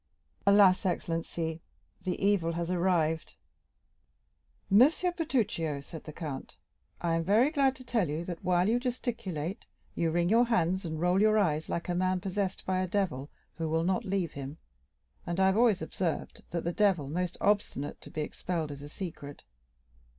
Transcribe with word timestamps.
"Alas! 0.47 0.83
excellency, 0.83 1.61
the 2.05 2.19
evil 2.19 2.53
has 2.53 2.71
arrived!" 2.71 3.35
"M. 4.71 4.79
Bertuccio," 5.15 5.79
said 5.79 6.05
the 6.05 6.11
count, 6.11 6.57
"I 6.99 7.13
am 7.13 7.23
very 7.23 7.51
glad 7.51 7.75
to 7.75 7.83
tell 7.83 8.09
you, 8.09 8.25
that 8.25 8.43
while 8.43 8.67
you 8.67 8.79
gesticulate, 8.79 9.67
you 9.93 10.09
wring 10.09 10.27
your 10.27 10.45
hands 10.45 10.85
and 10.85 10.99
roll 10.99 11.21
your 11.21 11.37
eyes 11.37 11.69
like 11.69 11.87
a 11.87 11.93
man 11.93 12.19
possessed 12.19 12.65
by 12.65 12.79
a 12.79 12.87
devil 12.87 13.29
who 13.59 13.69
will 13.69 13.83
not 13.83 14.03
leave 14.03 14.31
him; 14.31 14.57
and 15.27 15.39
I 15.39 15.45
have 15.45 15.57
always 15.57 15.83
observed, 15.83 16.41
that 16.49 16.63
the 16.63 16.73
devil 16.73 17.07
most 17.07 17.37
obstinate 17.39 18.01
to 18.01 18.09
be 18.09 18.21
expelled 18.21 18.71
is 18.71 18.81
a 18.81 18.89
secret. 18.89 19.43